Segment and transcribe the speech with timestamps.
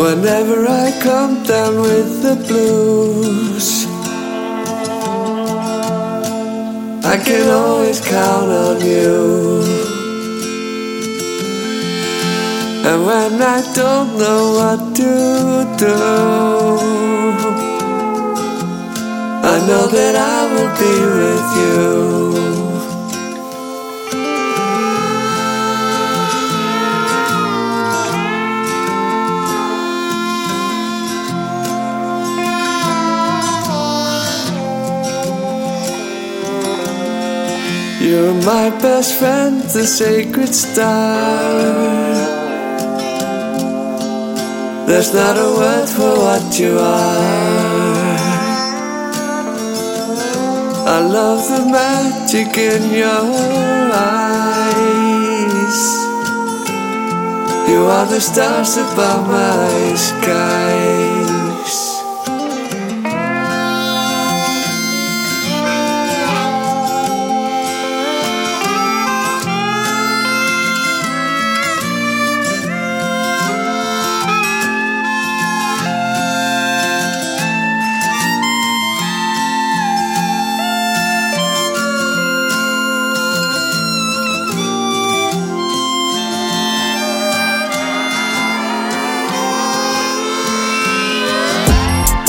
[0.00, 3.84] Whenever I come down with the blues,
[7.04, 9.60] I can always count on you.
[12.88, 15.12] And when I don't know what to
[15.76, 15.96] do,
[19.52, 22.69] I know that I will be with you.
[38.10, 41.62] You're my best friend, the sacred star.
[44.88, 48.18] There's not a word for what you are.
[50.96, 53.26] I love the magic in your
[53.94, 55.78] eyes.
[57.70, 61.19] You are the stars above my skies.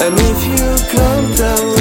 [0.04, 1.81] And if you come down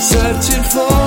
[0.00, 0.99] searching for